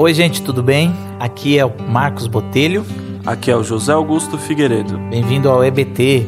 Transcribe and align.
Oi, 0.00 0.14
gente, 0.14 0.40
tudo 0.40 0.62
bem? 0.62 0.94
Aqui 1.18 1.58
é 1.58 1.66
o 1.66 1.78
Marcos 1.78 2.26
Botelho. 2.26 2.86
Aqui 3.26 3.50
é 3.50 3.56
o 3.56 3.62
José 3.62 3.92
Augusto 3.92 4.38
Figueiredo. 4.38 4.96
Bem-vindo 5.10 5.50
ao 5.50 5.62
EBT. 5.62 6.26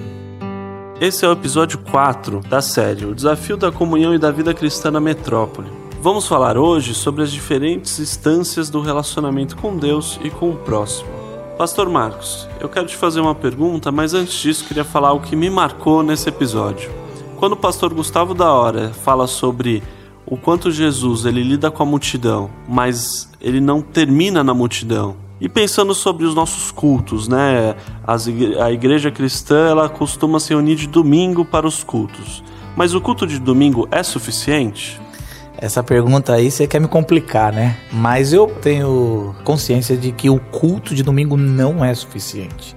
Esse 1.00 1.25
é 1.25 1.29
o 1.29 1.32
episódio 1.32 1.79
4 1.79 2.40
da 2.40 2.61
série 2.61 3.07
O 3.07 3.14
Desafio 3.14 3.57
da 3.57 3.72
Comunhão 3.72 4.14
e 4.14 4.18
da 4.18 4.30
Vida 4.30 4.53
Cristã 4.53 4.90
na 4.90 5.00
Metrópole. 5.00 5.72
Vamos 6.03 6.29
falar 6.29 6.58
hoje 6.58 6.93
sobre 6.93 7.22
as 7.22 7.32
diferentes 7.32 7.98
instâncias 7.98 8.68
do 8.68 8.82
relacionamento 8.82 9.57
com 9.57 9.75
Deus 9.75 10.20
e 10.23 10.29
com 10.29 10.50
o 10.50 10.57
próximo. 10.57 11.09
Pastor 11.57 11.89
Marcos, 11.89 12.46
eu 12.61 12.68
quero 12.68 12.86
te 12.86 12.96
fazer 12.98 13.20
uma 13.20 13.34
pergunta, 13.34 13.90
mas 13.90 14.12
antes 14.12 14.34
disso 14.34 14.67
queria 14.67 14.84
falar 14.84 15.14
o 15.14 15.20
que 15.20 15.34
me 15.34 15.48
marcou 15.48 16.03
nesse 16.03 16.29
episódio. 16.29 16.90
Quando 17.39 17.54
o 17.54 17.57
pastor 17.57 17.95
Gustavo 17.95 18.34
da 18.34 18.53
Hora 18.53 18.90
fala 18.90 19.26
sobre 19.26 19.82
o 20.26 20.36
quanto 20.36 20.71
Jesus 20.71 21.25
ele 21.25 21.43
lida 21.43 21.71
com 21.71 21.82
a 21.82 21.86
multidão, 21.86 22.50
mas 22.68 23.29
ele 23.40 23.61
não 23.61 23.81
termina 23.81 24.43
na 24.43 24.54
multidão. 24.54 25.17
E 25.40 25.48
pensando 25.48 25.93
sobre 25.93 26.25
os 26.25 26.35
nossos 26.35 26.71
cultos, 26.71 27.26
né? 27.26 27.75
Igre 28.29 28.61
a 28.61 28.71
igreja 28.71 29.11
cristã 29.11 29.68
ela 29.68 29.89
costuma 29.89 30.39
se 30.39 30.54
unir 30.54 30.76
de 30.76 30.86
domingo 30.86 31.45
para 31.45 31.67
os 31.67 31.82
cultos. 31.82 32.45
Mas 32.77 32.95
o 32.95 33.00
culto 33.00 33.27
de 33.27 33.41
domingo 33.41 33.89
é 33.91 34.03
suficiente? 34.05 35.00
Essa 35.58 35.83
pergunta 35.83 36.33
aí 36.33 36.50
você 36.50 36.67
quer 36.67 36.81
me 36.81 36.89
complicar, 36.89 37.53
né? 37.53 37.77
Mas 37.92 38.33
eu 38.33 38.47
tenho 38.62 39.34
consciência 39.45 39.97
de 39.97 40.12
que 40.12 40.31
o 40.31 40.39
culto 40.39 40.95
de 40.95 41.03
domingo 41.03 41.36
não 41.36 41.84
é 41.84 41.92
suficiente. 41.95 42.77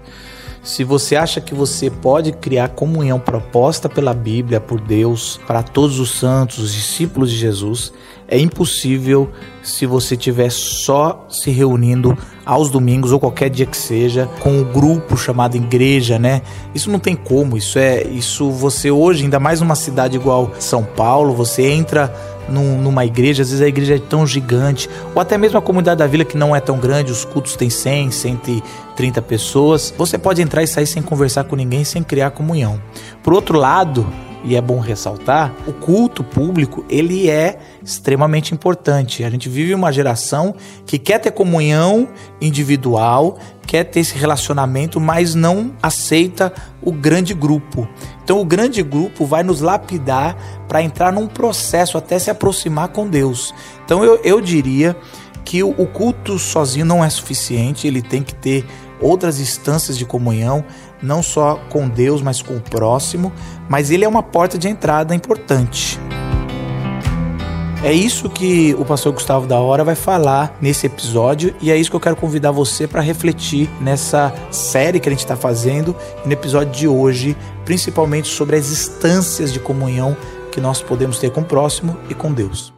Se 0.65 0.83
você 0.83 1.15
acha 1.15 1.39
que 1.39 1.53
você 1.53 1.91
pode 1.91 2.31
criar 2.31 2.69
comunhão 2.69 3.19
proposta 3.19 3.87
pela 3.87 4.15
Bíblia, 4.15 4.59
por 4.59 4.81
Deus, 4.81 5.39
para 5.45 5.61
todos 5.61 5.99
os 5.99 6.17
santos, 6.17 6.57
os 6.57 6.73
discípulos 6.73 7.29
de 7.29 7.37
Jesus, 7.37 7.93
é 8.27 8.39
impossível 8.39 9.29
se 9.61 9.85
você 9.85 10.15
estiver 10.15 10.51
só 10.51 11.27
se 11.29 11.51
reunindo 11.51 12.17
aos 12.43 12.71
domingos 12.71 13.11
ou 13.11 13.19
qualquer 13.19 13.51
dia 13.51 13.67
que 13.67 13.77
seja 13.77 14.27
com 14.41 14.53
o 14.53 14.61
um 14.61 14.63
grupo 14.63 15.15
chamado 15.15 15.55
igreja, 15.55 16.17
né? 16.17 16.41
Isso 16.73 16.89
não 16.89 16.97
tem 16.97 17.15
como, 17.15 17.55
isso 17.55 17.77
é 17.77 18.03
isso 18.03 18.49
você 18.49 18.89
hoje, 18.89 19.23
ainda 19.23 19.39
mais 19.39 19.61
numa 19.61 19.75
cidade 19.75 20.15
igual 20.15 20.51
São 20.57 20.83
Paulo, 20.83 21.35
você 21.35 21.61
entra 21.61 22.11
num, 22.49 22.81
numa 22.81 23.05
igreja, 23.05 23.43
às 23.43 23.49
vezes 23.49 23.63
a 23.63 23.67
igreja 23.67 23.95
é 23.95 23.99
tão 23.99 24.25
gigante, 24.25 24.89
ou 25.13 25.21
até 25.21 25.37
mesmo 25.37 25.57
a 25.57 25.61
comunidade 25.61 25.99
da 25.99 26.07
vila 26.07 26.25
que 26.25 26.37
não 26.37 26.55
é 26.55 26.59
tão 26.59 26.77
grande, 26.77 27.11
os 27.11 27.25
cultos 27.25 27.55
têm 27.55 27.69
100, 27.69 28.11
130 28.11 29.21
pessoas, 29.21 29.93
você 29.97 30.17
pode 30.17 30.41
entrar 30.41 30.63
e 30.63 30.67
sair 30.67 30.87
sem 30.87 31.01
conversar 31.01 31.45
com 31.45 31.55
ninguém, 31.55 31.83
sem 31.83 32.03
criar 32.03 32.31
comunhão. 32.31 32.79
Por 33.23 33.33
outro 33.33 33.57
lado, 33.57 34.05
e 34.45 34.55
é 34.55 34.61
bom 34.61 34.79
ressaltar, 34.79 35.51
o 35.65 35.73
culto 35.73 36.23
público, 36.23 36.85
ele 36.87 37.29
é 37.29 37.57
extremamente 37.83 38.53
importante. 38.53 39.23
A 39.23 39.29
gente 39.29 39.49
vive 39.49 39.73
uma 39.73 39.91
geração 39.91 40.55
que 40.85 40.99
quer 40.99 41.19
ter 41.19 41.31
comunhão 41.31 42.07
individual, 42.39 43.39
quer 43.65 43.85
ter 43.85 44.01
esse 44.01 44.15
relacionamento, 44.15 44.99
mas 44.99 45.33
não 45.33 45.73
aceita 45.81 46.53
o 46.79 46.91
grande 46.91 47.33
grupo. 47.33 47.87
Então, 48.23 48.39
o 48.39 48.45
grande 48.45 48.83
grupo 48.83 49.25
vai 49.25 49.41
nos 49.41 49.61
lapidar 49.61 50.37
para 50.67 50.81
entrar 50.81 51.11
num 51.11 51.27
processo 51.27 51.97
até 51.97 52.19
se 52.19 52.29
aproximar 52.29 52.89
com 52.89 53.07
Deus. 53.07 53.53
Então, 53.83 54.03
eu, 54.03 54.19
eu 54.23 54.39
diria 54.39 54.95
que 55.43 55.63
o, 55.63 55.69
o 55.69 55.87
culto 55.87 56.37
sozinho 56.37 56.85
não 56.85 57.03
é 57.03 57.09
suficiente, 57.09 57.87
ele 57.87 58.01
tem 58.01 58.21
que 58.21 58.35
ter 58.35 58.65
outras 58.99 59.39
instâncias 59.39 59.97
de 59.97 60.05
comunhão, 60.05 60.63
não 61.01 61.21
só 61.21 61.59
com 61.69 61.87
Deus, 61.87 62.21
mas 62.21 62.41
com 62.41 62.55
o 62.55 62.61
próximo, 62.61 63.31
mas 63.69 63.91
ele 63.91 64.05
é 64.05 64.07
uma 64.07 64.23
porta 64.23 64.57
de 64.57 64.67
entrada 64.67 65.13
importante. 65.15 65.99
É 67.83 67.93
isso 67.93 68.29
que 68.29 68.73
o 68.79 68.83
pastor 68.83 69.13
Gustavo 69.13 69.45
da 69.45 69.59
Hora 69.59 69.83
vai 69.83 69.93
falar 69.93 70.57
nesse 70.59 70.87
episódio 70.87 71.53
e 71.61 71.69
é 71.69 71.77
isso 71.77 71.91
que 71.91 71.95
eu 71.95 71.99
quero 71.99 72.15
convidar 72.15 72.49
você 72.49 72.87
para 72.87 72.99
refletir 72.99 73.69
nessa 73.79 74.33
série 74.49 74.99
que 74.99 75.07
a 75.07 75.11
gente 75.11 75.19
está 75.19 75.35
fazendo 75.35 75.95
e 76.23 76.27
no 76.27 76.33
episódio 76.33 76.73
de 76.73 76.87
hoje, 76.87 77.37
principalmente 77.63 78.27
sobre 78.27 78.55
as 78.55 78.71
instâncias 78.71 79.53
de 79.53 79.59
comunhão 79.59 80.17
que 80.51 80.59
nós 80.59 80.81
podemos 80.81 81.19
ter 81.19 81.29
com 81.29 81.41
o 81.41 81.45
próximo 81.45 81.95
e 82.09 82.15
com 82.15 82.33
Deus. 82.33 82.74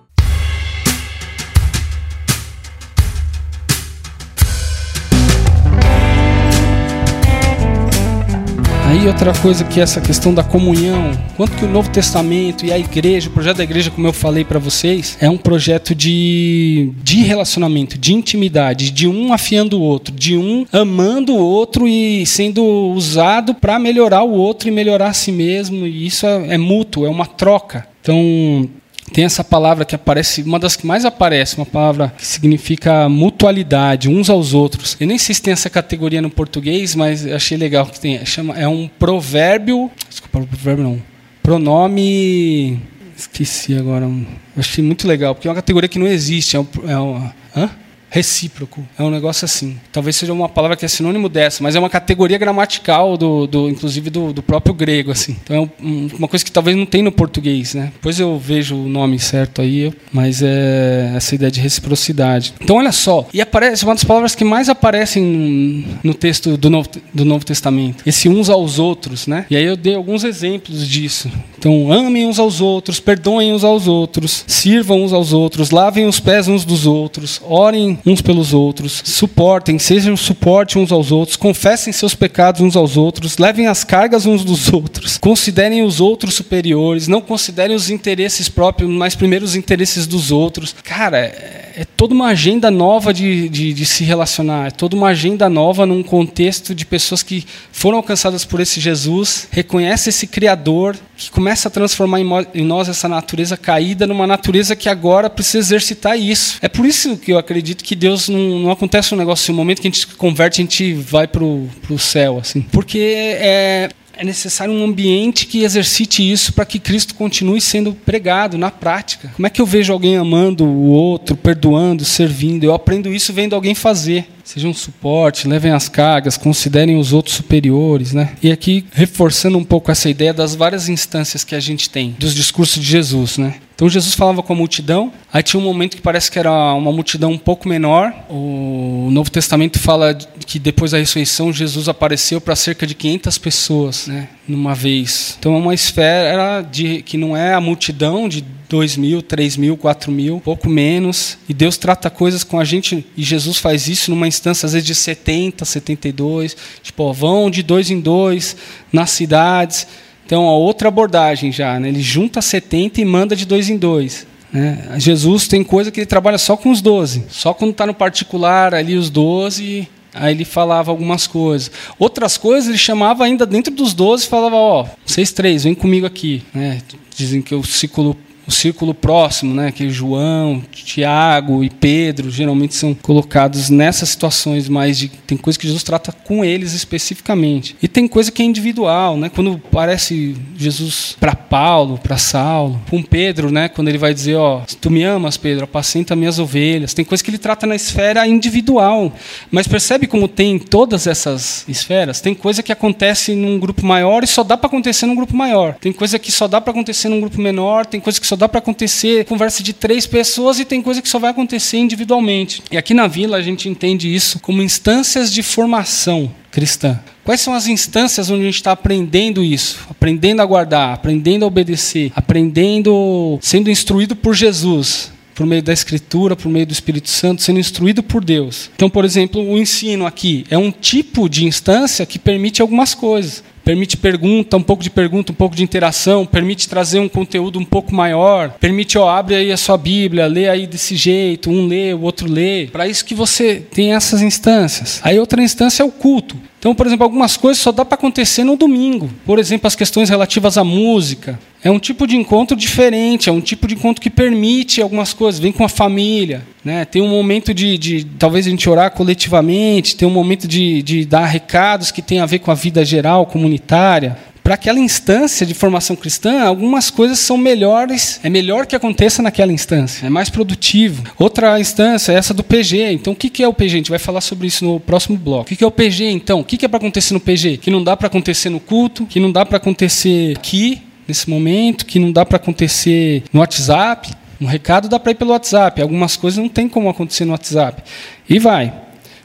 Aí 8.88 9.06
outra 9.06 9.34
coisa 9.34 9.66
que 9.66 9.82
é 9.82 9.84
essa 9.84 10.00
questão 10.00 10.34
da 10.34 10.46
comunhão, 10.46 11.12
quanto 11.36 11.58
que 11.58 11.66
o 11.66 11.68
Novo 11.68 11.90
Testamento 11.90 12.66
e 12.66 12.72
a 12.72 12.80
igreja, 12.80 13.28
o 13.28 13.34
projeto 13.34 13.58
da 13.58 13.64
igreja, 13.66 13.92
como 13.92 14.08
eu 14.08 14.14
falei 14.14 14.46
para 14.46 14.60
vocês, 14.60 15.18
é 15.20 15.30
um 15.30 15.38
projeto 15.38 15.94
de, 15.94 16.94
de 17.04 17.18
relacionamento, 17.18 17.98
de 17.98 18.14
intimidade, 18.14 18.90
de 18.92 19.06
um 19.06 19.34
afiando 19.34 19.78
o 19.78 19.82
outro, 19.82 20.16
de 20.16 20.38
um 20.38 20.66
amando 20.72 21.36
o 21.36 21.38
outro 21.38 21.86
e 21.86 22.26
sendo 22.26 22.64
usado 22.64 23.54
para 23.54 23.78
melhorar 23.78 24.24
o 24.24 24.32
outro 24.32 24.70
e 24.70 24.72
melhorar 24.72 25.10
a 25.10 25.14
si 25.14 25.34
mesmo. 25.34 25.86
E 25.86 26.08
isso 26.08 26.26
é, 26.26 26.54
é 26.54 26.58
mútuo, 26.58 27.06
é 27.06 27.10
uma 27.10 27.26
troca. 27.26 27.86
Então, 28.02 28.70
tem 29.12 29.26
essa 29.26 29.44
palavra 29.44 29.86
que 29.86 29.96
aparece, 29.96 30.44
uma 30.44 30.60
das 30.60 30.76
que 30.76 30.86
mais 30.86 31.06
aparece, 31.06 31.58
uma 31.58 31.66
palavra 31.66 32.14
que 32.18 32.26
significa 32.26 33.08
mutualidade, 33.10 34.10
uns 34.10 34.30
aos 34.30 34.54
outros. 34.54 34.96
Eu 35.00 35.08
nem 35.08 35.18
sei 35.18 35.34
se 35.34 35.42
tem 35.42 35.54
essa 35.54 35.70
categoria 35.70 36.22
no 36.22 36.30
português, 36.30 36.94
mas 36.96 37.26
achei 37.26 37.58
legal 37.58 37.86
que 37.86 38.00
tem. 38.00 38.24
Chama, 38.26 38.58
é 38.58 38.68
um 38.68 38.88
provérbio. 38.88 39.90
Desculpa, 40.10 40.42
provérbio 40.42 40.84
não. 40.84 41.02
Pronome. 41.42 42.80
Esqueci 43.16 43.76
agora. 43.76 44.08
Achei 44.56 44.84
muito 44.84 45.08
legal, 45.08 45.34
porque 45.34 45.48
é 45.48 45.50
uma 45.50 45.56
categoria 45.56 45.90
que 45.90 45.98
não 45.98 46.08
existe. 46.08 46.56
É 46.56 46.60
um, 46.60 46.68
é 46.88 47.00
um, 47.00 47.32
hã? 47.56 47.70
Recíproco. 48.10 48.88
É 48.98 49.04
um 49.04 49.10
negócio 49.10 49.46
assim. 49.46 49.78
Talvez 49.92 50.16
seja 50.16 50.34
uma 50.34 50.50
palavra 50.50 50.78
que 50.78 50.86
é 50.86 50.88
sinônimo 50.88 51.30
dessa, 51.30 51.64
mas 51.64 51.76
é 51.76 51.80
uma 51.80 51.90
categoria 51.90 52.38
gramatical 52.38 53.18
do, 53.18 53.48
do 53.48 53.70
inclusive 53.70 54.10
do, 54.10 54.34
do, 54.34 54.42
próprio 54.42 54.74
grego, 54.74 55.12
assim. 55.12 55.36
Então 55.44 55.56
é 55.56 55.84
um, 55.84 56.10
uma 56.18 56.28
coisa 56.28 56.44
que 56.44 56.52
talvez 56.52 56.76
não 56.76 56.86
tem 56.86 57.02
no 57.02 57.12
português, 57.12 57.74
né? 57.74 57.92
Depois 57.94 58.20
eu 58.20 58.38
vejo 58.38 58.76
o 58.76 58.88
nome 58.88 59.20
certo 59.20 59.62
aí, 59.62 59.94
mas 60.12 60.42
é 60.42 61.14
essa 61.16 61.36
ideia 61.36 61.52
de 61.52 61.60
reciprocidade. 61.60 62.54
Então 62.62 62.78
olha 62.78 62.92
só, 62.92 63.28
e 63.34 63.42
aparece 63.42 63.84
uma 63.84 63.94
das 63.94 64.04
palavras 64.04 64.36
que 64.36 64.44
mais 64.44 64.70
aparecem 64.70 65.86
no 66.04 66.14
texto 66.14 66.58
do 66.58 66.70
Novo, 66.70 66.90
do 67.14 67.26
Novo 67.26 67.46
Testamento. 67.46 68.04
Esse 68.06 68.30
uns 68.30 68.50
aos 68.50 68.80
outros, 68.80 69.28
né? 69.28 69.46
E 69.50 69.58
aí 69.58 69.64
eu 69.64 69.76
dei 69.76 69.96
alguns 69.96 70.24
exemplos 70.24 70.88
disso. 70.88 71.30
Então 71.58 71.92
amem 71.92 72.26
uns 72.28 72.40
aos 72.40 72.62
outros, 72.62 73.00
perdoem 73.00 73.54
uns 73.54 73.64
aos 73.64 73.88
outros, 73.88 74.44
sirvam 74.48 75.04
uns 75.04 75.12
aos 75.12 75.34
outros, 75.34 75.72
lavem 75.72 76.06
os 76.06 76.20
pés 76.20 76.48
uns 76.48 76.64
dos 76.64 76.86
outros, 76.86 77.42
orem 77.44 78.00
uns 78.06 78.22
pelos 78.22 78.54
outros, 78.54 79.02
suportem, 79.04 79.80
sejam 79.80 80.16
suporte 80.16 80.78
uns 80.78 80.92
aos 80.92 81.12
outros, 81.12 81.36
confessem 81.36 81.92
seus 81.92 82.14
pecados 82.14 82.62
uns 82.62 82.76
aos 82.76 82.96
outros, 82.96 83.38
levem 83.38 83.68
as 83.68 83.84
cargas 83.84 84.26
uns 84.26 84.44
dos 84.44 84.72
outros, 84.72 85.18
considerem 85.18 85.84
os 85.84 86.00
outros 86.00 86.36
superiores, 86.36 87.08
não 87.08 87.22
considerem 87.22 87.76
os 87.76 87.90
interesses 87.90 88.48
próprios, 88.48 88.90
mas 88.90 89.16
primeiro 89.16 89.44
os 89.44 89.56
interesses 89.56 90.06
dos 90.06 90.32
outros. 90.32 90.76
Cara, 90.84 91.57
é, 91.78 91.82
é 91.82 91.86
toda 91.86 92.14
uma 92.14 92.28
agenda 92.28 92.72
nova 92.72 93.14
de, 93.14 93.48
de, 93.50 93.74
de 93.74 93.86
se 93.86 94.04
relacionar, 94.04 94.68
é 94.68 94.72
toda 94.72 94.96
uma 94.96 95.10
agenda 95.10 95.50
nova 95.50 95.86
num 95.86 96.02
contexto 96.02 96.74
de 96.74 96.86
pessoas 96.86 97.22
que 97.22 97.46
foram 97.72 97.98
alcançadas 97.98 98.44
por 98.44 98.60
esse 98.60 98.80
Jesus, 98.80 99.48
reconhece 99.52 100.10
esse 100.10 100.28
Criador, 100.28 100.96
que 101.16 101.32
começa 101.32 101.68
a 101.68 101.72
transformar 101.72 102.20
em 102.20 102.64
nós 102.64 102.90
essa 102.90 103.08
natureza 103.08 103.56
caída 103.56 104.06
numa 104.06 104.28
natureza 104.28 104.76
que 104.76 104.90
agora 104.90 105.30
precisa 105.30 105.60
exercitar 105.60 106.18
isso. 106.18 106.58
É 106.62 106.68
por 106.68 106.86
isso 106.86 107.18
que 107.18 107.32
eu 107.32 107.38
acredito 107.38 107.84
que 107.84 107.96
Deus 107.96 108.30
não, 108.30 108.60
não 108.60 108.72
acontece 108.72 109.14
um 109.14 109.18
negócio, 109.18 109.54
um 109.54 109.58
momento 109.58 109.82
que 109.82 109.88
a 109.88 109.92
gente 109.92 110.00
se 110.00 110.08
converte, 110.08 110.62
a 110.62 110.64
gente 110.64 110.94
vai 110.94 111.28
para 111.28 111.44
o 111.44 112.00
céu, 112.00 112.40
assim. 112.40 112.62
Porque 112.62 113.00
é, 113.00 113.90
é 114.18 114.24
necessário 114.24 114.74
um 114.74 114.84
ambiente 114.84 115.46
que 115.46 115.64
exercite 115.64 116.30
isso 116.30 116.52
para 116.52 116.66
que 116.66 116.80
Cristo 116.80 117.14
continue 117.14 117.62
sendo 117.62 117.94
pregado 117.94 118.58
na 118.58 118.72
prática. 118.72 119.32
Como 119.36 119.46
é 119.46 119.50
que 119.50 119.62
eu 119.62 119.66
vejo 119.66 119.94
alguém 119.94 120.18
amando 120.18 120.66
o 120.66 120.88
outro, 120.88 121.38
perdoando, 121.38 122.04
servindo? 122.04 122.64
Eu 122.64 122.74
aprendo 122.74 123.14
isso 123.14 123.32
vendo 123.32 123.54
alguém 123.54 123.76
fazer. 123.76 124.28
Seja 124.48 124.66
um 124.66 124.74
suporte, 124.74 125.46
levem 125.46 125.74
as 125.74 125.90
cargas, 125.90 126.38
considerem 126.38 126.96
os 126.96 127.12
outros 127.12 127.36
superiores, 127.36 128.14
né? 128.14 128.32
E 128.42 128.50
aqui 128.50 128.86
reforçando 128.94 129.58
um 129.58 129.64
pouco 129.64 129.92
essa 129.92 130.10
ideia 130.10 130.34
das 130.34 130.56
várias 130.56 130.88
instâncias 130.88 131.44
que 131.44 131.54
a 131.54 131.60
gente 131.60 131.90
tem 131.90 132.16
dos 132.18 132.34
discursos 132.34 132.82
de 132.82 132.90
Jesus, 132.90 133.38
né? 133.38 133.56
Então 133.76 133.90
Jesus 133.90 134.16
falava 134.16 134.42
com 134.42 134.54
a 134.54 134.56
multidão, 134.56 135.12
aí 135.32 135.44
tinha 135.44 135.60
um 135.60 135.64
momento 135.64 135.98
que 135.98 136.02
parece 136.02 136.32
que 136.32 136.40
era 136.40 136.50
uma 136.74 136.94
multidão 136.94 137.34
um 137.34 137.38
pouco 137.38 137.68
menor. 137.68 138.12
O 138.30 139.10
Novo 139.12 139.30
Testamento 139.30 139.78
fala 139.78 140.16
que 140.16 140.58
depois 140.58 140.92
da 140.92 140.98
ressurreição 140.98 141.52
Jesus 141.52 141.90
apareceu 141.90 142.40
para 142.40 142.56
cerca 142.56 142.88
de 142.88 142.96
500 142.96 143.38
pessoas, 143.38 144.08
né, 144.08 144.30
numa 144.48 144.74
vez. 144.74 145.36
Então 145.38 145.54
é 145.56 145.58
uma 145.58 145.74
esfera 145.76 146.62
de 146.62 147.02
que 147.02 147.18
não 147.18 147.36
é 147.36 147.54
a 147.54 147.62
multidão 147.62 148.30
de 148.30 148.44
2 148.70 148.98
mil, 148.98 149.22
3 149.22 149.58
mil, 149.58 149.78
4 149.78 150.12
mil, 150.12 150.42
pouco 150.44 150.70
menos. 150.70 151.38
E 151.48 151.54
Deus 151.54 151.78
trata 151.78 152.10
coisas 152.10 152.44
com 152.44 152.60
a 152.60 152.66
gente, 152.66 153.06
e 153.16 153.24
Jesus 153.24 153.58
faz 153.58 153.88
isso 153.88 154.10
numa 154.12 154.28
instância, 154.38 154.66
às 154.66 154.74
vezes, 154.74 154.88
de 154.88 154.96
70, 154.96 155.66
72. 155.66 156.56
Tipo, 156.82 157.04
ó, 157.04 157.14
vão 157.14 157.50
de 157.50 157.62
dois 157.64 157.92
em 157.92 158.00
dois 158.00 158.56
nas 158.92 159.12
cidades 159.12 159.88
então, 160.28 160.44
outra 160.44 160.90
abordagem 160.90 161.54
já, 161.54 161.80
né? 161.80 161.88
ele 161.88 162.02
junta 162.02 162.42
70 162.42 163.00
e 163.00 163.06
manda 163.06 163.34
de 163.34 163.46
dois 163.46 163.70
em 163.70 163.78
dois. 163.78 164.28
Né? 164.52 164.96
Jesus 164.98 165.48
tem 165.48 165.64
coisa 165.64 165.90
que 165.90 166.02
ele 166.02 166.06
trabalha 166.06 166.38
só 166.38 166.58
com 166.58 166.70
os 166.70 166.82
doze. 166.82 167.24
Só 167.30 167.54
quando 167.54 167.72
está 167.72 167.86
no 167.86 167.94
particular 167.94 168.76
ali 168.76 168.98
os 168.98 169.10
doze, 169.10 169.88
aí 170.14 170.34
ele 170.34 170.44
falava 170.44 170.92
algumas 170.92 171.28
coisas. 171.28 171.72
Outras 171.98 172.38
coisas 172.38 172.68
ele 172.68 172.78
chamava 172.78 173.24
ainda 173.24 173.46
dentro 173.46 173.74
dos 173.74 173.94
doze 173.94 174.26
e 174.26 174.28
falava, 174.28 174.58
ó, 174.58 174.82
oh, 174.84 174.88
vocês 175.06 175.32
três, 175.32 175.64
vem 175.64 175.74
comigo 175.74 176.06
aqui. 176.06 176.44
Né? 176.54 176.82
Dizem 177.16 177.42
que 177.42 177.56
o 177.56 177.64
ciclo 177.64 178.14
o 178.48 178.52
círculo 178.52 178.94
próximo, 178.94 179.54
né, 179.54 179.72
que 179.72 179.90
João, 179.90 180.64
Tiago 180.72 181.64
e 181.64 181.70
Pedro 181.70 182.32
geralmente 182.32 182.74
são 182.74 182.94
colocados 182.94 183.70
nessas 183.70 184.10
situações 184.10 184.70
mais 184.70 184.98
de 184.98 185.10
tem 185.10 185.38
coisa 185.38 185.60
que 185.60 185.68
Jesus 185.68 185.84
trata 185.84 186.12
com 186.12 186.46
eles 186.46 186.74
especificamente. 186.74 187.76
E 187.82 187.88
tem 187.88 188.08
coisa 188.08 188.32
que 188.32 188.42
é 188.42 188.46
individual, 188.46 189.18
né? 189.18 189.30
Quando 189.30 189.62
parece 189.70 190.38
Jesus 190.56 191.18
para 191.20 191.36
Paulo, 191.36 191.98
para 191.98 192.18
Saulo, 192.18 192.80
com 192.90 193.04
Pedro, 193.04 193.52
né, 193.52 193.68
quando 193.68 193.90
ele 193.90 193.98
vai 193.98 194.14
dizer, 194.14 194.36
ó, 194.36 194.62
tu 194.80 194.90
me 194.90 195.04
amas, 195.04 195.36
Pedro, 195.36 195.66
apacenta 195.66 196.16
minhas 196.16 196.40
ovelhas. 196.40 196.94
Tem 196.94 197.04
coisa 197.04 197.22
que 197.22 197.30
ele 197.30 197.38
trata 197.38 197.68
na 197.68 197.76
esfera 197.76 198.26
individual. 198.26 199.12
Mas 199.52 199.68
percebe 199.68 200.08
como 200.08 200.28
tem 200.28 200.58
todas 200.58 201.08
essas 201.08 201.66
esferas? 201.68 202.22
Tem 202.22 202.34
coisa 202.34 202.64
que 202.64 202.72
acontece 202.72 203.36
num 203.36 203.60
grupo 203.60 203.86
maior 203.86 204.24
e 204.24 204.28
só 204.28 204.44
dá 204.44 204.56
para 204.56 204.68
acontecer 204.68 205.06
num 205.06 205.16
grupo 205.16 205.36
maior. 205.36 205.76
Tem 205.76 205.92
coisa 205.92 206.18
que 206.18 206.32
só 206.32 206.48
dá 206.48 206.62
para 206.62 206.72
acontecer 206.72 207.10
num 207.10 207.20
grupo 207.20 207.42
menor, 207.42 207.86
tem 207.86 208.00
coisa 208.00 208.22
que 208.22 208.28
só 208.28 208.37
dá 208.38 208.48
para 208.48 208.60
acontecer 208.60 209.26
conversa 209.26 209.62
de 209.62 209.74
três 209.74 210.06
pessoas 210.06 210.60
e 210.60 210.66
tem 210.66 210.82
coisa 210.82 211.02
que 211.02 211.10
só 211.10 211.20
vai 211.20 211.32
acontecer 211.32 211.78
individualmente. 211.78 212.64
E 212.72 212.78
aqui 212.78 212.94
na 212.94 213.08
vila 213.08 213.38
a 213.38 213.42
gente 213.42 213.68
entende 213.68 214.14
isso 214.14 214.40
como 214.40 214.62
instâncias 214.62 215.32
de 215.32 215.44
formação 215.44 216.32
cristã. 216.52 217.00
Quais 217.24 217.42
são 217.42 217.54
as 217.54 217.68
instâncias 217.68 218.30
onde 218.30 218.44
a 218.44 218.46
gente 218.46 218.56
está 218.56 218.72
aprendendo 218.72 219.44
isso? 219.44 219.80
Aprendendo 219.90 220.42
a 220.42 220.46
guardar, 220.46 220.94
aprendendo 220.94 221.44
a 221.44 221.48
obedecer, 221.48 222.12
aprendendo, 222.16 223.38
sendo 223.42 223.70
instruído 223.70 224.16
por 224.16 224.34
Jesus, 224.34 225.12
por 225.36 225.46
meio 225.46 225.62
da 225.62 225.72
Escritura, 225.72 226.36
por 226.36 226.50
meio 226.50 226.66
do 226.66 226.72
Espírito 226.72 227.10
Santo, 227.10 227.44
sendo 227.44 227.60
instruído 227.60 228.02
por 228.02 228.24
Deus. 228.24 228.72
Então, 228.76 228.90
por 228.90 229.06
exemplo, 229.06 229.40
o 229.40 229.58
ensino 229.58 230.06
aqui 230.06 230.46
é 230.50 230.58
um 230.58 230.72
tipo 230.72 231.30
de 231.30 231.46
instância 231.46 232.06
que 232.06 232.18
permite 232.18 232.62
algumas 232.62 232.96
coisas 232.96 233.44
permite 233.68 233.98
pergunta, 233.98 234.56
um 234.56 234.64
pouco 234.64 234.82
de 234.82 234.90
pergunta, 234.90 235.34
um 235.34 235.36
pouco 235.36 235.54
de 235.54 235.62
interação, 235.62 236.26
permite 236.26 236.70
trazer 236.70 237.00
um 237.00 237.10
conteúdo 237.10 237.60
um 237.60 237.66
pouco 237.66 237.94
maior, 237.94 238.52
permite, 238.62 238.98
ó, 238.98 239.10
abre 239.10 239.36
aí 239.36 239.52
a 239.52 239.58
sua 239.58 239.78
Bíblia, 239.78 240.26
lê 240.26 240.48
aí 240.48 240.66
desse 240.66 240.96
jeito, 240.96 241.50
um 241.50 241.68
lê, 241.68 241.94
o 241.94 242.00
outro 242.00 242.32
lê. 242.32 242.68
Para 242.68 242.88
isso 242.88 243.04
que 243.04 243.14
você 243.14 243.56
tem 243.56 243.94
essas 243.94 244.22
instâncias. 244.22 245.02
Aí 245.04 245.20
outra 245.20 245.44
instância 245.44 245.84
é 245.84 245.86
o 245.86 245.92
culto. 245.92 246.38
Então, 246.60 246.74
por 246.74 246.88
exemplo, 246.88 247.04
algumas 247.04 247.36
coisas 247.36 247.62
só 247.62 247.74
dá 247.74 247.84
para 247.84 247.96
acontecer 247.96 248.46
no 248.46 248.56
domingo. 248.56 249.10
Por 249.26 249.38
exemplo, 249.38 249.68
as 249.68 249.76
questões 249.76 250.10
relativas 250.10 250.58
à 250.58 250.64
música, 250.64 251.38
é 251.64 251.70
um 251.70 251.80
tipo 251.80 252.08
de 252.08 252.16
encontro 252.16 252.56
diferente, 252.56 253.30
é 253.30 253.32
um 253.32 253.42
tipo 253.42 253.68
de 253.68 253.76
encontro 253.76 254.02
que 254.02 254.10
permite 254.10 254.82
algumas 254.82 255.14
coisas, 255.14 255.40
vem 255.40 255.52
com 255.52 255.64
a 255.64 255.70
família, 255.70 256.46
né? 256.68 256.84
tem 256.84 257.02
um 257.02 257.08
momento 257.08 257.54
de, 257.54 257.78
de 257.78 258.04
talvez 258.20 258.46
a 258.46 258.50
gente 258.50 258.70
orar 258.70 258.92
coletivamente, 258.92 259.96
tem 259.96 260.06
um 260.06 260.12
momento 260.12 260.46
de, 260.46 260.84
de 260.84 261.06
dar 261.06 261.26
recados 261.26 261.92
que 261.92 262.02
tem 262.02 262.20
a 262.20 262.26
ver 262.26 262.40
com 262.40 262.52
a 262.52 262.54
vida 262.54 262.84
geral, 262.84 263.26
comunitária. 263.26 264.18
Para 264.44 264.56
aquela 264.56 264.80
instância 264.80 265.46
de 265.46 265.54
formação 265.54 265.96
cristã, 265.96 266.44
algumas 266.44 266.90
coisas 266.90 267.20
são 267.20 267.38
melhores, 267.38 268.20
é 268.22 268.30
melhor 268.30 268.66
que 268.66 268.76
aconteça 268.76 269.22
naquela 269.22 269.54
instância, 269.54 270.06
é 270.06 270.10
mais 270.10 270.30
produtivo. 270.30 271.04
Outra 271.18 271.58
instância 271.58 272.12
é 272.12 272.16
essa 272.16 272.34
do 272.34 272.44
PG. 272.44 272.92
Então, 272.92 273.14
o 273.14 273.16
que 273.16 273.42
é 273.42 273.48
o 273.48 273.54
PG? 273.54 273.74
A 273.74 273.78
gente 273.78 273.90
vai 273.90 274.00
falar 274.00 274.20
sobre 274.20 274.48
isso 274.48 274.66
no 274.66 274.78
próximo 274.78 275.18
bloco. 275.18 275.54
O 275.54 275.56
que 275.56 275.64
é 275.64 275.68
o 275.68 275.72
PG, 275.72 276.12
então? 276.12 276.42
O 276.42 276.44
que 276.44 276.66
é 276.66 276.68
para 276.68 276.78
acontecer 276.78 277.14
no 277.14 277.20
PG? 277.22 277.58
Que 277.58 277.72
não 277.72 277.82
dá 277.82 277.96
para 277.96 278.08
acontecer 278.08 278.50
no 278.50 278.60
culto, 278.60 279.06
que 279.06 279.22
não 279.22 279.32
dá 279.32 279.46
para 279.46 279.56
acontecer 279.56 280.36
aqui, 280.38 280.82
nesse 281.08 281.30
momento, 281.30 281.86
que 281.86 281.98
não 281.98 282.12
dá 282.12 282.26
para 282.26 282.36
acontecer 282.36 283.24
no 283.32 283.40
WhatsApp. 283.40 284.12
Um 284.40 284.46
recado 284.46 284.88
dá 284.88 285.00
para 285.00 285.12
ir 285.12 285.16
pelo 285.16 285.32
WhatsApp, 285.32 285.82
algumas 285.82 286.16
coisas 286.16 286.38
não 286.38 286.50
tem 286.50 286.70
como 286.70 286.90
acontecer 286.90 287.26
no 287.26 287.32
WhatsApp. 287.32 287.84
E 288.30 288.40
vai. 288.40 288.74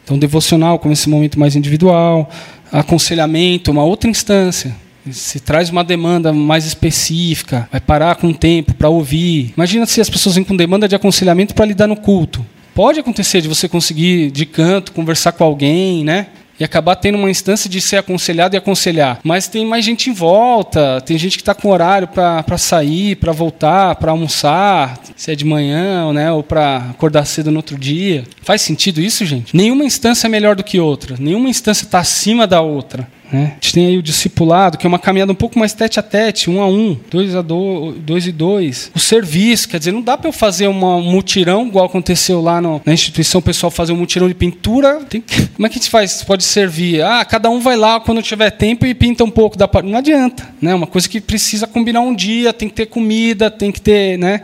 Então, 0.05 0.19
devocional, 0.19 0.79
como 0.79 0.93
esse 0.93 1.09
momento 1.09 1.38
mais 1.38 1.55
individual, 1.55 2.31
aconselhamento, 2.70 3.70
uma 3.70 3.85
outra 3.85 4.09
instância. 4.09 4.75
Se 5.11 5.41
traz 5.41 5.69
uma 5.69 5.82
demanda 5.82 6.32
mais 6.32 6.64
específica, 6.64 7.69
vai 7.70 7.81
parar 7.81 8.17
com 8.17 8.29
o 8.29 8.35
tempo 8.35 8.73
para 8.75 8.88
ouvir. 8.88 9.53
Imagina 9.56 9.85
se 9.85 10.00
as 10.00 10.09
pessoas 10.09 10.37
vêm 10.37 10.44
com 10.44 10.56
demanda 10.56 10.88
de 10.88 10.94
aconselhamento 10.94 11.55
para 11.55 11.67
lidar 11.67 11.87
no 11.87 11.97
culto. 11.97 12.44
Pode 12.75 13.00
acontecer 13.00 13.41
de 13.41 13.49
você 13.49 13.69
conseguir 13.69 14.31
de 14.31 14.47
canto 14.47 14.93
conversar 14.93 15.32
com 15.32 15.44
alguém, 15.44 16.05
né? 16.05 16.29
E 16.62 16.64
acabar 16.64 16.94
tendo 16.94 17.19
uma 17.19 17.29
instância 17.29 17.69
de 17.69 17.81
ser 17.81 17.97
aconselhado 17.97 18.55
e 18.55 18.56
aconselhar. 18.56 19.19
Mas 19.25 19.49
tem 19.49 19.67
mais 19.67 19.85
gente 19.85 20.09
em 20.09 20.12
volta, 20.12 21.00
tem 21.00 21.19
gente 21.19 21.37
que 21.37 21.43
está 21.43 21.56
com 21.56 21.69
horário 21.69 22.06
para 22.06 22.56
sair, 22.56 23.17
para 23.17 23.32
voltar, 23.32 23.97
para 23.97 24.12
almoçar, 24.12 24.97
se 25.17 25.32
é 25.32 25.35
de 25.35 25.44
manhã 25.44 26.12
né, 26.12 26.31
ou 26.31 26.41
para 26.41 26.76
acordar 26.91 27.25
cedo 27.25 27.50
no 27.50 27.56
outro 27.56 27.76
dia. 27.76 28.23
Faz 28.43 28.62
sentido 28.62 29.00
isso, 29.00 29.26
gente? 29.26 29.56
Nenhuma 29.56 29.85
instância 29.85 30.29
é 30.29 30.31
melhor 30.31 30.55
do 30.55 30.62
que 30.62 30.79
outra, 30.79 31.17
nenhuma 31.19 31.49
instância 31.49 31.85
está 31.85 31.99
acima 31.99 32.47
da 32.47 32.61
outra. 32.61 33.08
Né? 33.32 33.52
A 33.52 33.55
gente 33.55 33.73
tem 33.73 33.87
aí 33.87 33.99
o 33.99 34.02
discipulado, 34.02 34.76
que 34.76 34.87
é 34.87 34.88
uma 34.88 34.99
caminhada 34.99 35.32
um 35.32 35.37
pouco 35.37 35.58
mais 35.58 35.73
tete 35.73 35.99
a 35.99 36.02
tete, 36.02 36.50
um 36.50 36.61
a 36.61 36.67
um, 36.67 36.96
dois 37.11 37.34
a 37.34 37.40
dois, 37.40 37.96
dois 37.99 38.26
e 38.26 38.32
dois. 38.32 38.90
O 38.94 38.99
serviço, 39.00 39.69
quer 39.69 39.79
dizer, 39.79 39.93
não 39.93 40.02
dá 40.02 40.19
para 40.19 40.29
eu 40.29 40.32
fazer 40.32 40.67
uma, 40.67 40.96
um 40.96 41.11
mutirão, 41.11 41.67
igual 41.67 41.87
aconteceu 41.87 42.40
lá 42.43 42.61
no, 42.61 42.81
na 42.84 42.93
instituição, 42.93 43.38
o 43.38 43.43
pessoal 43.43 43.70
fazer 43.70 43.93
um 43.93 43.96
mutirão 43.96 44.29
de 44.29 44.34
pintura. 44.34 45.00
Tem, 45.08 45.23
como 45.56 45.67
é 45.67 45.70
que 45.70 45.79
a 45.79 45.81
gente 45.81 45.90
faz? 45.90 46.23
Pode 46.23 46.44
servir. 46.44 47.02
Ah, 47.02 47.25
cada 47.25 47.49
um 47.49 47.61
vai 47.61 47.76
lá 47.76 47.99
quando 48.00 48.23
tiver 48.23 48.50
tempo 48.50 48.84
e 48.84 48.94
pinta 48.94 49.25
um 49.25 49.31
pouco 49.31 49.56
da 49.56 49.69
Não 49.82 49.99
adianta. 49.99 50.49
Né? 50.61 50.75
Uma 50.75 50.87
coisa 50.87 51.08
que 51.08 51.20
precisa 51.20 51.67
combinar 51.67 52.00
um 52.00 52.14
dia, 52.14 52.52
tem 52.52 52.69
que 52.69 52.75
ter 52.75 52.87
comida, 52.87 53.50
tem 53.50 53.73
que 53.73 53.81
ter. 53.81 54.19
Né? 54.19 54.43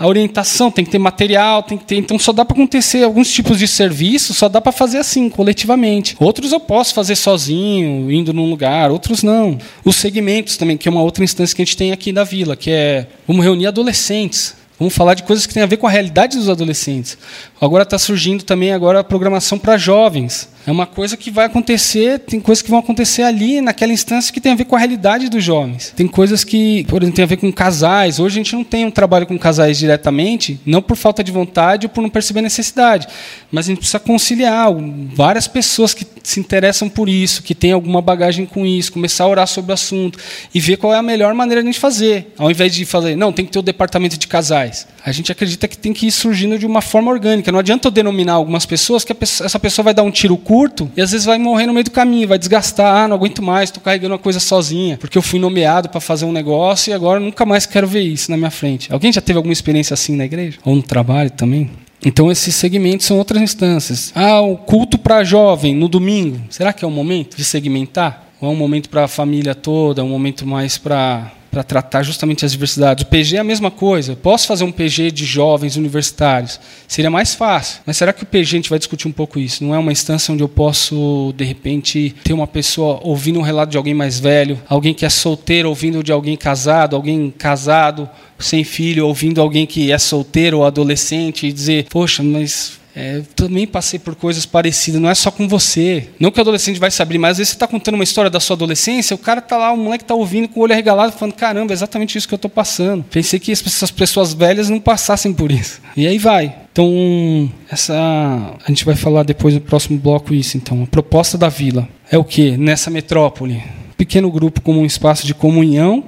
A 0.00 0.06
orientação, 0.06 0.70
tem 0.70 0.82
que 0.82 0.90
ter 0.90 0.98
material, 0.98 1.62
tem 1.62 1.76
que 1.76 1.84
ter. 1.84 1.96
Então 1.96 2.18
só 2.18 2.32
dá 2.32 2.42
para 2.42 2.54
acontecer 2.56 3.04
alguns 3.04 3.30
tipos 3.30 3.58
de 3.58 3.68
serviço, 3.68 4.32
só 4.32 4.48
dá 4.48 4.58
para 4.58 4.72
fazer 4.72 4.96
assim, 4.96 5.28
coletivamente. 5.28 6.16
Outros 6.18 6.52
eu 6.52 6.58
posso 6.58 6.94
fazer 6.94 7.14
sozinho, 7.14 8.10
indo 8.10 8.32
num 8.32 8.48
lugar, 8.48 8.90
outros 8.90 9.22
não. 9.22 9.58
Os 9.84 9.96
segmentos 9.96 10.56
também, 10.56 10.78
que 10.78 10.88
é 10.88 10.90
uma 10.90 11.02
outra 11.02 11.22
instância 11.22 11.54
que 11.54 11.60
a 11.60 11.64
gente 11.66 11.76
tem 11.76 11.92
aqui 11.92 12.12
da 12.12 12.24
vila, 12.24 12.56
que 12.56 12.70
é 12.70 13.06
vamos 13.28 13.44
reunir 13.44 13.66
adolescentes. 13.66 14.54
Vamos 14.78 14.94
falar 14.94 15.12
de 15.12 15.22
coisas 15.22 15.44
que 15.44 15.52
têm 15.52 15.62
a 15.62 15.66
ver 15.66 15.76
com 15.76 15.86
a 15.86 15.90
realidade 15.90 16.38
dos 16.38 16.48
adolescentes. 16.48 17.18
Agora 17.60 17.82
está 17.82 17.98
surgindo 17.98 18.42
também 18.42 18.72
agora 18.72 19.00
a 19.00 19.04
programação 19.04 19.58
para 19.58 19.76
jovens. 19.76 20.48
É 20.66 20.70
uma 20.70 20.86
coisa 20.86 21.14
que 21.16 21.30
vai 21.30 21.44
acontecer, 21.44 22.18
tem 22.20 22.40
coisas 22.40 22.62
que 22.62 22.70
vão 22.70 22.78
acontecer 22.78 23.22
ali, 23.22 23.60
naquela 23.60 23.92
instância, 23.92 24.32
que 24.32 24.40
tem 24.40 24.52
a 24.52 24.54
ver 24.54 24.64
com 24.64 24.76
a 24.76 24.78
realidade 24.78 25.28
dos 25.28 25.44
jovens. 25.44 25.92
Tem 25.94 26.06
coisas 26.06 26.42
que, 26.42 26.84
por 26.84 27.02
exemplo, 27.02 27.16
tem 27.16 27.22
a 27.22 27.28
ver 27.28 27.36
com 27.36 27.52
casais. 27.52 28.18
Hoje 28.18 28.34
a 28.34 28.42
gente 28.42 28.54
não 28.54 28.64
tem 28.64 28.86
um 28.86 28.90
trabalho 28.90 29.26
com 29.26 29.38
casais 29.38 29.78
diretamente, 29.78 30.58
não 30.64 30.80
por 30.80 30.96
falta 30.96 31.22
de 31.22 31.30
vontade 31.30 31.86
ou 31.86 31.90
por 31.90 32.00
não 32.00 32.08
perceber 32.08 32.40
necessidade, 32.40 33.06
mas 33.50 33.66
a 33.66 33.68
gente 33.68 33.78
precisa 33.78 33.98
conciliar 33.98 34.68
várias 35.14 35.46
pessoas 35.46 35.92
que 35.92 36.06
se 36.22 36.40
interessam 36.40 36.88
por 36.88 37.08
isso, 37.08 37.42
que 37.42 37.54
têm 37.54 37.72
alguma 37.72 38.00
bagagem 38.00 38.46
com 38.46 38.64
isso, 38.64 38.92
começar 38.92 39.24
a 39.24 39.28
orar 39.28 39.46
sobre 39.46 39.70
o 39.70 39.74
assunto 39.74 40.18
e 40.54 40.60
ver 40.60 40.76
qual 40.78 40.94
é 40.94 40.98
a 40.98 41.02
melhor 41.02 41.34
maneira 41.34 41.62
de 41.62 41.68
a 41.68 41.72
gente 41.72 41.80
fazer. 41.80 42.32
Ao 42.38 42.50
invés 42.50 42.74
de 42.74 42.86
fazer, 42.86 43.16
não, 43.16 43.32
tem 43.32 43.44
que 43.44 43.52
ter 43.52 43.58
o 43.58 43.62
departamento 43.62 44.16
de 44.16 44.26
casais. 44.26 44.86
A 45.04 45.12
gente 45.12 45.32
acredita 45.32 45.66
que 45.66 45.78
tem 45.78 45.92
que 45.92 46.06
ir 46.06 46.10
surgindo 46.10 46.58
de 46.58 46.66
uma 46.66 46.80
forma 46.80 47.10
orgânica. 47.10 47.50
Não 47.50 47.58
adianta 47.58 47.88
eu 47.88 47.92
denominar 47.92 48.34
algumas 48.34 48.66
pessoas 48.66 49.04
que 49.04 49.14
pessoa, 49.14 49.46
essa 49.46 49.58
pessoa 49.58 49.84
vai 49.84 49.94
dar 49.94 50.02
um 50.02 50.10
tiro 50.10 50.36
curto 50.36 50.90
e 50.96 51.00
às 51.00 51.10
vezes 51.12 51.24
vai 51.24 51.38
morrer 51.38 51.66
no 51.66 51.72
meio 51.72 51.84
do 51.84 51.90
caminho, 51.90 52.28
vai 52.28 52.38
desgastar. 52.38 53.04
Ah, 53.04 53.08
não 53.08 53.16
aguento 53.16 53.42
mais, 53.42 53.70
estou 53.70 53.82
carregando 53.82 54.14
uma 54.14 54.18
coisa 54.18 54.40
sozinha, 54.40 54.96
porque 54.98 55.16
eu 55.16 55.22
fui 55.22 55.38
nomeado 55.38 55.88
para 55.88 56.00
fazer 56.00 56.24
um 56.24 56.32
negócio 56.32 56.90
e 56.90 56.94
agora 56.94 57.20
nunca 57.20 57.46
mais 57.46 57.66
quero 57.66 57.86
ver 57.86 58.02
isso 58.02 58.30
na 58.30 58.36
minha 58.36 58.50
frente. 58.50 58.92
Alguém 58.92 59.12
já 59.12 59.20
teve 59.20 59.36
alguma 59.36 59.52
experiência 59.52 59.94
assim 59.94 60.16
na 60.16 60.24
igreja? 60.24 60.58
Ou 60.64 60.74
no 60.74 60.82
trabalho 60.82 61.30
também? 61.30 61.70
Então, 62.04 62.30
esses 62.30 62.54
segmentos 62.54 63.06
são 63.06 63.18
outras 63.18 63.42
instâncias. 63.42 64.10
Ah, 64.14 64.40
o 64.40 64.56
culto 64.56 64.96
para 64.96 65.22
jovem 65.22 65.74
no 65.74 65.86
domingo. 65.86 66.40
Será 66.48 66.72
que 66.72 66.84
é 66.84 66.88
o 66.88 66.90
momento 66.90 67.36
de 67.36 67.44
segmentar? 67.44 68.26
Ou 68.40 68.48
é 68.48 68.52
um 68.52 68.56
momento 68.56 68.88
para 68.88 69.04
a 69.04 69.08
família 69.08 69.54
toda? 69.54 70.02
Um 70.02 70.08
momento 70.08 70.46
mais 70.46 70.78
para 70.78 71.30
para 71.50 71.62
tratar 71.62 72.02
justamente 72.02 72.44
as 72.44 72.52
diversidades. 72.52 73.04
O 73.04 73.06
PG 73.06 73.36
é 73.36 73.40
a 73.40 73.44
mesma 73.44 73.70
coisa. 73.70 74.14
posso 74.14 74.46
fazer 74.46 74.64
um 74.64 74.70
PG 74.70 75.10
de 75.10 75.24
jovens 75.24 75.76
universitários. 75.76 76.60
Seria 76.86 77.10
mais 77.10 77.34
fácil. 77.34 77.80
Mas 77.84 77.96
será 77.96 78.12
que 78.12 78.22
o 78.22 78.26
PG, 78.26 78.40
a 78.40 78.58
gente 78.58 78.70
vai 78.70 78.78
discutir 78.78 79.08
um 79.08 79.12
pouco 79.12 79.38
isso, 79.38 79.64
não 79.64 79.74
é 79.74 79.78
uma 79.78 79.92
instância 79.92 80.32
onde 80.32 80.42
eu 80.42 80.48
posso, 80.48 81.32
de 81.36 81.44
repente, 81.44 82.14
ter 82.22 82.32
uma 82.32 82.46
pessoa 82.46 83.00
ouvindo 83.02 83.38
um 83.38 83.42
relato 83.42 83.72
de 83.72 83.76
alguém 83.76 83.94
mais 83.94 84.20
velho, 84.20 84.60
alguém 84.68 84.94
que 84.94 85.04
é 85.04 85.08
solteiro 85.08 85.68
ouvindo 85.68 86.02
de 86.02 86.12
alguém 86.12 86.36
casado, 86.36 86.94
alguém 86.94 87.30
casado 87.30 88.08
sem 88.38 88.64
filho 88.64 89.06
ouvindo 89.06 89.40
alguém 89.40 89.66
que 89.66 89.92
é 89.92 89.98
solteiro 89.98 90.58
ou 90.58 90.64
adolescente 90.64 91.46
e 91.46 91.52
dizer, 91.52 91.86
poxa, 91.90 92.22
mas 92.22 92.79
é, 93.00 93.22
também 93.34 93.66
passei 93.66 93.98
por 93.98 94.14
coisas 94.14 94.44
parecidas, 94.44 95.00
não 95.00 95.08
é 95.08 95.14
só 95.14 95.30
com 95.30 95.48
você. 95.48 96.08
Não 96.20 96.30
que 96.30 96.38
o 96.38 96.42
adolescente 96.42 96.78
vai 96.78 96.90
saber, 96.90 97.16
mas 97.16 97.32
às 97.32 97.38
vezes 97.38 97.50
você 97.50 97.56
está 97.56 97.66
contando 97.66 97.94
uma 97.94 98.04
história 98.04 98.30
da 98.30 98.38
sua 98.38 98.54
adolescência, 98.54 99.14
o 99.14 99.18
cara 99.18 99.40
está 99.40 99.56
lá, 99.56 99.72
o 99.72 99.76
moleque 99.76 100.04
está 100.04 100.14
ouvindo 100.14 100.48
com 100.48 100.60
o 100.60 100.62
olho 100.62 100.74
arregalado, 100.74 101.12
falando: 101.12 101.34
caramba, 101.34 101.72
é 101.72 101.74
exatamente 101.74 102.18
isso 102.18 102.28
que 102.28 102.34
eu 102.34 102.36
estou 102.36 102.50
passando. 102.50 103.02
Pensei 103.04 103.40
que 103.40 103.50
essas 103.50 103.90
pessoas 103.90 104.34
velhas 104.34 104.68
não 104.68 104.78
passassem 104.78 105.32
por 105.32 105.50
isso. 105.50 105.80
E 105.96 106.06
aí 106.06 106.18
vai. 106.18 106.54
Então, 106.72 107.50
essa 107.70 107.94
a 107.94 108.68
gente 108.68 108.84
vai 108.84 108.94
falar 108.94 109.22
depois 109.22 109.54
no 109.54 109.60
próximo 109.60 109.98
bloco 109.98 110.34
isso. 110.34 110.58
Então, 110.58 110.82
a 110.82 110.86
proposta 110.86 111.38
da 111.38 111.48
vila 111.48 111.88
é 112.10 112.18
o 112.18 112.24
que 112.24 112.56
nessa 112.58 112.90
metrópole? 112.90 113.62
Pequeno 113.96 114.30
grupo 114.30 114.60
como 114.60 114.80
um 114.80 114.86
espaço 114.86 115.26
de 115.26 115.34
comunhão 115.34 116.04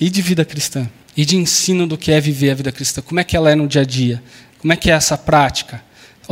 e 0.00 0.08
de 0.08 0.22
vida 0.22 0.44
cristã. 0.44 0.88
e 1.16 1.24
de 1.24 1.36
ensino 1.36 1.86
do 1.86 1.98
que 1.98 2.12
é 2.12 2.20
viver 2.20 2.50
a 2.50 2.54
vida 2.54 2.72
cristã. 2.72 3.02
Como 3.02 3.20
é 3.20 3.24
que 3.24 3.36
ela 3.36 3.50
é 3.50 3.54
no 3.54 3.68
dia 3.68 3.82
a 3.82 3.84
dia? 3.84 4.22
Como 4.58 4.72
é 4.72 4.76
que 4.76 4.90
é 4.90 4.94
essa 4.94 5.18
prática? 5.18 5.82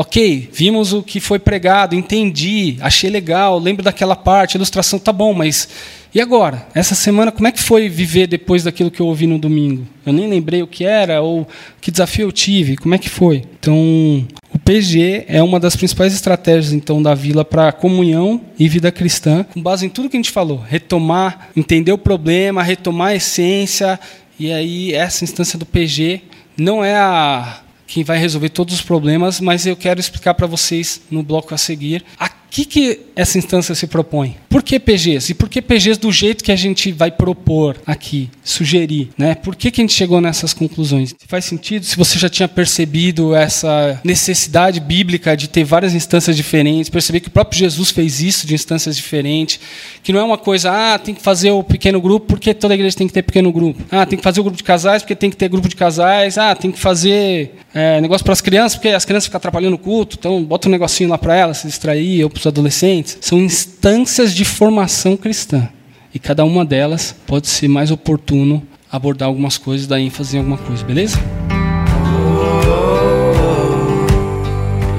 Ok, 0.01 0.49
vimos 0.53 0.93
o 0.93 1.03
que 1.03 1.19
foi 1.19 1.41
pregado, 1.41 1.93
entendi, 1.93 2.77
achei 2.81 3.11
legal, 3.11 3.59
lembro 3.59 3.83
daquela 3.83 4.15
parte, 4.15 4.55
ilustração 4.55 4.97
tá 4.97 5.13
bom, 5.13 5.35
mas 5.35 5.69
e 6.15 6.21
agora? 6.21 6.69
Essa 6.73 6.95
semana, 6.95 7.33
como 7.33 7.49
é 7.49 7.51
que 7.51 7.61
foi 7.61 7.89
viver 7.89 8.29
depois 8.29 8.63
daquilo 8.63 8.93
que 8.93 9.01
eu 9.01 9.07
ouvi 9.07 9.27
no 9.27 9.41
domingo? 9.41 9.85
Eu 10.07 10.13
nem 10.13 10.29
lembrei 10.31 10.63
o 10.63 10.69
que 10.69 10.85
era 10.85 11.21
ou 11.21 11.49
que 11.81 11.91
desafio 11.91 12.29
eu 12.29 12.31
tive, 12.31 12.77
como 12.77 12.95
é 12.95 12.99
que 12.99 13.09
foi? 13.09 13.43
Então, 13.59 14.25
o 14.55 14.59
PG 14.61 15.25
é 15.27 15.43
uma 15.43 15.59
das 15.59 15.75
principais 15.75 16.15
estratégias 16.15 16.73
então 16.73 17.03
da 17.03 17.13
vila 17.13 17.45
para 17.45 17.73
comunhão 17.73 18.41
e 18.57 18.69
vida 18.69 18.93
cristã, 18.93 19.45
com 19.53 19.61
base 19.61 19.85
em 19.85 19.89
tudo 19.89 20.09
que 20.09 20.17
a 20.17 20.21
gente 20.21 20.31
falou, 20.31 20.59
retomar, 20.65 21.49
entender 21.57 21.91
o 21.91 21.99
problema, 21.99 22.63
retomar 22.63 23.09
a 23.09 23.17
essência, 23.17 23.99
e 24.39 24.53
aí 24.53 24.95
essa 24.95 25.25
instância 25.25 25.59
do 25.59 25.67
PG 25.67 26.21
não 26.57 26.85
é 26.85 26.97
a 26.97 27.63
quem 27.89 28.05
vai 28.05 28.19
resolver 28.19 28.51
todos 28.51 28.75
os 28.75 28.83
problemas, 28.83 29.41
mas 29.41 29.67
eu 29.67 29.75
quero 29.75 29.99
explicar 29.99 30.35
para 30.35 30.47
vocês 30.47 31.01
no 31.11 31.23
bloco 31.23 31.55
a 31.55 31.59
seguir. 31.59 32.05
A 32.21 32.29
que, 32.51 32.65
que 32.65 33.01
essa 33.15 33.39
instância 33.39 33.75
se 33.75 33.87
propõe? 33.87 34.37
Por 34.49 34.63
que 34.63 34.79
PGs? 34.79 35.33
E 35.33 35.35
por 35.35 35.49
que 35.49 35.61
PGs 35.61 35.99
do 35.99 36.11
jeito 36.11 36.43
que 36.43 36.51
a 36.51 36.57
gente 36.57 36.91
vai 36.93 37.11
propor 37.11 37.77
aqui, 37.87 38.31
sugerir? 38.43 39.11
Né? 39.19 39.35
Por 39.35 39.55
que, 39.55 39.71
que 39.71 39.81
a 39.81 39.85
gente 39.85 39.93
chegou 39.93 40.21
nessas 40.21 40.53
conclusões? 40.53 41.15
Faz 41.27 41.45
sentido? 41.45 41.85
Se 41.85 41.97
você 41.97 42.19
já 42.19 42.29
tinha 42.29 42.49
percebido 42.49 43.35
essa 43.35 44.01
necessidade 44.03 44.81
bíblica 44.81 45.37
de 45.37 45.49
ter 45.49 45.65
várias 45.65 45.95
instâncias 45.95 46.37
diferentes, 46.37 46.89
perceber 46.89 47.21
que 47.21 47.29
o 47.29 47.31
próprio 47.31 47.59
Jesus 47.59 47.91
fez 47.91 48.21
isso 48.21 48.47
de 48.47 48.55
instâncias 48.55 48.97
diferentes, 48.97 49.61
que 50.03 50.13
não 50.13 50.21
é 50.21 50.25
uma 50.25 50.39
coisa, 50.39 50.71
ah, 50.71 50.99
tem 50.99 51.15
que 51.15 51.23
fazer 51.23 51.51
o 51.51 51.63
pequeno 51.63 52.01
grupo 52.01 52.27
porque 52.27 52.55
toda 52.55 52.75
igreja 52.75 52.97
tem 52.97 53.07
que 53.07 53.13
ter 53.13 53.23
pequeno 53.23 53.53
grupo. 53.53 53.83
Ah, 53.91 54.07
tem 54.07 54.19
que 54.19 54.25
fazer 54.25 54.41
o 54.41 54.45
grupo 54.45 54.57
de 54.57 54.65
casais 54.65 55.03
porque 55.03 55.15
tem 55.15 55.31
que 55.31 55.37
ter 55.37 55.49
grupo 55.49 55.69
de 55.69 55.77
casais. 55.77 56.39
Ah, 56.39 56.55
tem 56.55 56.73
que 56.73 56.79
fazer 56.79 57.55
é, 57.75 58.01
negócio 58.01 58.25
para 58.25 58.33
as 58.33 58.41
crianças 58.41 58.77
porque 58.77 58.89
as 58.89 59.05
crianças 59.05 59.27
ficam 59.27 59.39
atrapalhando 59.39 59.77
o 59.77 59.79
culto, 59.79 60.17
então 60.19 60.43
bota 60.43 60.69
um 60.69 60.71
negocinho 60.71 61.11
lá 61.11 61.19
para 61.19 61.37
elas 61.37 61.59
se 61.59 61.67
distrair, 61.67 62.25
ou 62.25 62.31
para 62.39 62.43
os 62.43 62.47
adolescentes, 62.47 63.19
são 63.21 63.39
instâncias 63.39 64.33
de 64.33 64.45
formação 64.45 65.17
cristã. 65.17 65.69
E 66.15 66.19
cada 66.19 66.45
uma 66.45 66.65
delas 66.65 67.15
pode 67.27 67.49
ser 67.49 67.69
mais 67.69 67.91
oportuno 67.91 68.63
abordar 68.91 69.29
algumas 69.29 69.59
coisas, 69.59 69.87
dar 69.87 70.01
ênfase 70.01 70.37
em 70.37 70.39
alguma 70.39 70.57
coisa, 70.57 70.85
beleza? 70.85 71.19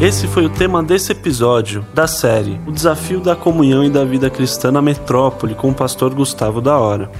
Esse 0.01 0.27
foi 0.27 0.46
o 0.46 0.50
tema 0.50 0.84
desse 0.84 1.12
episódio 1.12 1.86
da 1.93 2.08
série 2.08 2.60
O 2.65 2.72
Desafio 2.72 3.19
da 3.19 3.36
Comunhão 3.36 3.84
e 3.84 3.89
da 3.89 4.05
Vida 4.05 4.29
Cristã 4.29 4.72
na 4.72 4.81
Metrópole 4.81 5.55
com 5.55 5.72
o 5.72 5.74
pastor 5.74 6.13
Gustavo 6.13 6.62
da 6.62 6.77
Hora. 6.77 7.12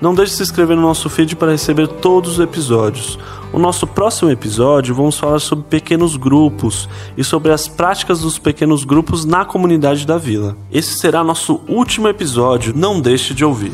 Não 0.00 0.14
deixe 0.14 0.32
de 0.32 0.36
se 0.36 0.42
inscrever 0.42 0.76
no 0.76 0.82
nosso 0.82 1.08
feed 1.08 1.34
para 1.36 1.52
receber 1.52 1.88
todos 1.88 2.32
os 2.32 2.38
episódios. 2.38 3.18
O 3.52 3.58
nosso 3.58 3.86
próximo 3.86 4.30
episódio 4.30 4.94
vamos 4.94 5.18
falar 5.18 5.38
sobre 5.38 5.64
pequenos 5.64 6.16
grupos 6.16 6.86
e 7.16 7.24
sobre 7.24 7.50
as 7.50 7.66
práticas 7.66 8.20
dos 8.20 8.38
pequenos 8.38 8.84
grupos 8.84 9.24
na 9.24 9.44
comunidade 9.44 10.06
da 10.06 10.18
vila. 10.18 10.54
Esse 10.70 10.98
será 10.98 11.24
nosso 11.24 11.62
último 11.66 12.08
episódio, 12.08 12.74
não 12.76 13.00
deixe 13.00 13.32
de 13.32 13.44
ouvir. 13.44 13.72